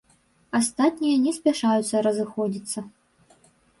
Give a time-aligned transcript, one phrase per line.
[0.59, 2.79] Астатнія не спяшаюцца разыходзіцца.